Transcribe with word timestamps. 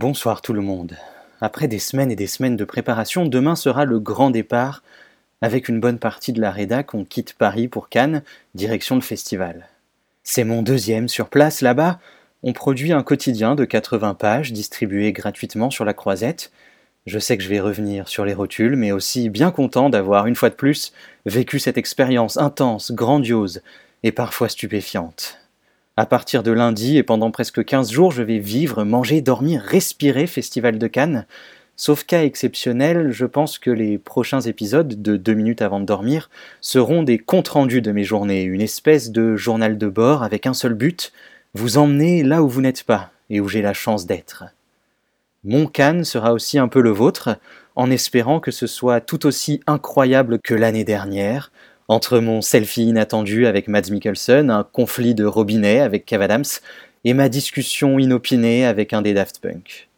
Bonsoir 0.00 0.40
tout 0.40 0.54
le 0.54 0.62
monde. 0.62 0.96
Après 1.42 1.68
des 1.68 1.78
semaines 1.78 2.10
et 2.10 2.16
des 2.16 2.26
semaines 2.26 2.56
de 2.56 2.64
préparation, 2.64 3.26
demain 3.26 3.54
sera 3.54 3.84
le 3.84 4.00
grand 4.00 4.30
départ. 4.30 4.82
Avec 5.42 5.68
une 5.68 5.78
bonne 5.78 5.98
partie 5.98 6.32
de 6.32 6.40
la 6.40 6.50
rédac, 6.50 6.94
on 6.94 7.04
quitte 7.04 7.34
Paris 7.34 7.68
pour 7.68 7.90
Cannes, 7.90 8.22
direction 8.54 8.94
le 8.94 9.02
festival. 9.02 9.68
C'est 10.22 10.44
mon 10.44 10.62
deuxième 10.62 11.06
sur 11.06 11.28
place 11.28 11.60
là-bas. 11.60 11.98
On 12.42 12.54
produit 12.54 12.94
un 12.94 13.02
quotidien 13.02 13.54
de 13.54 13.66
80 13.66 14.14
pages 14.14 14.54
distribué 14.54 15.12
gratuitement 15.12 15.68
sur 15.68 15.84
la 15.84 15.92
croisette. 15.92 16.50
Je 17.04 17.18
sais 17.18 17.36
que 17.36 17.42
je 17.42 17.50
vais 17.50 17.60
revenir 17.60 18.08
sur 18.08 18.24
les 18.24 18.32
rotules, 18.32 18.76
mais 18.76 18.92
aussi 18.92 19.28
bien 19.28 19.50
content 19.50 19.90
d'avoir, 19.90 20.26
une 20.26 20.34
fois 20.34 20.48
de 20.48 20.54
plus, 20.54 20.94
vécu 21.26 21.58
cette 21.58 21.76
expérience 21.76 22.38
intense, 22.38 22.90
grandiose 22.90 23.60
et 24.02 24.12
parfois 24.12 24.48
stupéfiante. 24.48 25.36
À 26.00 26.06
partir 26.06 26.42
de 26.42 26.50
lundi 26.50 26.96
et 26.96 27.02
pendant 27.02 27.30
presque 27.30 27.62
15 27.62 27.90
jours, 27.90 28.10
je 28.10 28.22
vais 28.22 28.38
vivre, 28.38 28.84
manger, 28.84 29.20
dormir, 29.20 29.60
respirer 29.60 30.26
Festival 30.26 30.78
de 30.78 30.86
Cannes. 30.86 31.26
Sauf 31.76 32.04
cas 32.04 32.22
exceptionnel, 32.22 33.10
je 33.10 33.26
pense 33.26 33.58
que 33.58 33.70
les 33.70 33.98
prochains 33.98 34.40
épisodes 34.40 35.02
de 35.02 35.18
2 35.18 35.34
minutes 35.34 35.60
avant 35.60 35.78
de 35.78 35.84
dormir 35.84 36.30
seront 36.62 37.02
des 37.02 37.18
comptes 37.18 37.48
rendus 37.48 37.82
de 37.82 37.92
mes 37.92 38.02
journées, 38.02 38.44
une 38.44 38.62
espèce 38.62 39.10
de 39.10 39.36
journal 39.36 39.76
de 39.76 39.88
bord 39.88 40.22
avec 40.22 40.46
un 40.46 40.54
seul 40.54 40.72
but, 40.72 41.12
vous 41.52 41.76
emmener 41.76 42.22
là 42.22 42.42
où 42.42 42.48
vous 42.48 42.62
n'êtes 42.62 42.84
pas 42.84 43.10
et 43.28 43.42
où 43.42 43.48
j'ai 43.48 43.60
la 43.60 43.74
chance 43.74 44.06
d'être. 44.06 44.44
Mon 45.44 45.66
Cannes 45.66 46.04
sera 46.04 46.32
aussi 46.32 46.58
un 46.58 46.68
peu 46.68 46.80
le 46.80 46.92
vôtre, 46.92 47.36
en 47.76 47.90
espérant 47.90 48.40
que 48.40 48.52
ce 48.52 48.66
soit 48.66 49.02
tout 49.02 49.26
aussi 49.26 49.60
incroyable 49.66 50.38
que 50.38 50.54
l'année 50.54 50.84
dernière, 50.84 51.52
entre 51.90 52.20
mon 52.20 52.40
selfie 52.40 52.84
inattendu 52.84 53.48
avec 53.48 53.66
Mads 53.66 53.90
Mikkelsen, 53.90 54.48
un 54.48 54.62
conflit 54.62 55.16
de 55.16 55.24
robinet 55.24 55.80
avec 55.80 56.06
Kev 56.06 56.22
Adams, 56.22 56.44
et 57.02 57.14
ma 57.14 57.28
discussion 57.28 57.98
inopinée 57.98 58.64
avec 58.64 58.92
un 58.92 59.02
des 59.02 59.12
Daft 59.12 59.40
Punk. 59.40 59.88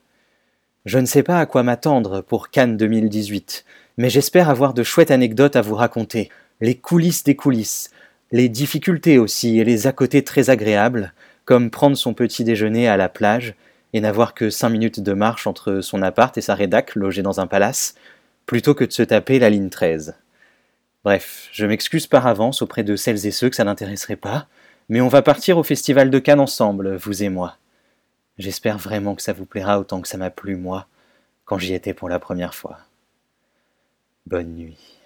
Je 0.86 0.98
ne 0.98 1.04
sais 1.04 1.22
pas 1.22 1.38
à 1.38 1.44
quoi 1.44 1.62
m'attendre 1.62 2.22
pour 2.22 2.48
Cannes 2.48 2.78
2018, 2.78 3.66
mais 3.98 4.08
j'espère 4.08 4.48
avoir 4.48 4.72
de 4.72 4.82
chouettes 4.82 5.10
anecdotes 5.10 5.54
à 5.54 5.60
vous 5.60 5.74
raconter, 5.74 6.30
les 6.62 6.76
coulisses 6.76 7.24
des 7.24 7.36
coulisses, 7.36 7.90
les 8.30 8.48
difficultés 8.48 9.18
aussi 9.18 9.58
et 9.58 9.64
les 9.64 9.86
à 9.86 9.92
côté 9.92 10.24
très 10.24 10.48
agréables, 10.48 11.12
comme 11.44 11.70
prendre 11.70 11.98
son 11.98 12.14
petit 12.14 12.42
déjeuner 12.42 12.88
à 12.88 12.96
la 12.96 13.10
plage 13.10 13.54
et 13.92 14.00
n'avoir 14.00 14.32
que 14.32 14.48
cinq 14.48 14.70
minutes 14.70 15.00
de 15.00 15.12
marche 15.12 15.46
entre 15.46 15.82
son 15.82 16.00
appart 16.00 16.38
et 16.38 16.40
sa 16.40 16.54
rédac 16.54 16.94
logée 16.94 17.20
dans 17.20 17.38
un 17.38 17.46
palace, 17.46 17.96
plutôt 18.46 18.72
que 18.72 18.84
de 18.86 18.92
se 18.92 19.02
taper 19.02 19.38
la 19.38 19.50
ligne 19.50 19.68
13. 19.68 20.14
Bref, 21.04 21.48
je 21.52 21.66
m'excuse 21.66 22.06
par 22.06 22.26
avance 22.26 22.62
auprès 22.62 22.84
de 22.84 22.94
celles 22.94 23.26
et 23.26 23.32
ceux 23.32 23.50
que 23.50 23.56
ça 23.56 23.64
n'intéresserait 23.64 24.16
pas, 24.16 24.46
mais 24.88 25.00
on 25.00 25.08
va 25.08 25.22
partir 25.22 25.58
au 25.58 25.62
Festival 25.62 26.10
de 26.10 26.18
Cannes 26.18 26.40
ensemble, 26.40 26.94
vous 26.96 27.24
et 27.24 27.28
moi. 27.28 27.56
J'espère 28.38 28.78
vraiment 28.78 29.14
que 29.14 29.22
ça 29.22 29.32
vous 29.32 29.46
plaira 29.46 29.80
autant 29.80 30.00
que 30.00 30.08
ça 30.08 30.16
m'a 30.16 30.30
plu, 30.30 30.56
moi, 30.56 30.86
quand 31.44 31.58
j'y 31.58 31.74
étais 31.74 31.94
pour 31.94 32.08
la 32.08 32.18
première 32.18 32.54
fois. 32.54 32.78
Bonne 34.26 34.54
nuit. 34.54 35.01